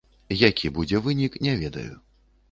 [0.37, 1.91] Які будзе вынік, не ведаю.